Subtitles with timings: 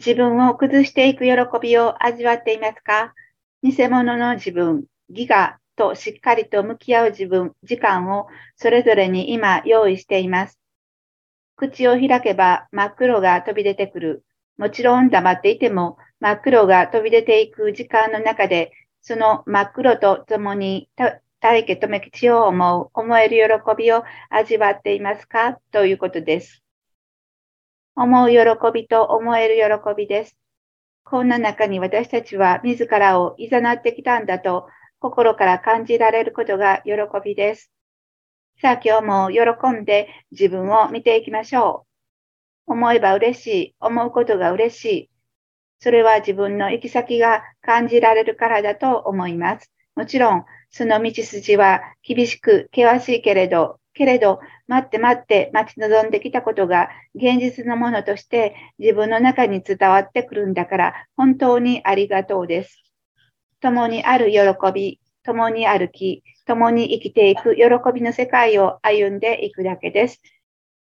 [0.00, 3.12] 自分を崩していく喜びを味わっていますか？
[3.62, 8.26] 偽物の自分、ギガとしっかりと向き合う自分、時間を
[8.56, 10.58] それぞれに今用意しています。
[11.54, 14.24] 口を開けば真っ黒が飛び出てくる。
[14.56, 18.72] もちろん黙っていても真っ黒が飛び出ていく時間の中で、
[19.02, 20.88] その真っ黒と共に
[21.40, 25.58] 大気止め口を思う、思える喜びを味わっていますか？
[25.72, 26.62] ということです。
[27.96, 28.38] 思う喜
[28.72, 30.36] びと思える喜びです。
[31.04, 34.68] こんな中に私たちは自らを誘ってきたんだと
[35.00, 36.92] 心から感じられることが喜
[37.24, 37.70] びです。
[38.60, 41.86] さあ今日も喜んで自分を見ていきましょ
[42.68, 42.72] う。
[42.72, 45.10] 思えば嬉しい、思うことが嬉しい。
[45.80, 49.72] それは自分の行き先が感じられるからだと思います。
[49.96, 62.82] もちろん、その道筋は厳しく険しいけれど、けれど、待って待って待ち望んできたことが現実のものとして自分の中に伝わってくるんだから本当にありがとうです。
[63.60, 64.40] 共にある喜
[64.72, 67.62] び、共に歩き、共に生きていく喜
[67.94, 70.20] びの世界を歩んでいくだけです。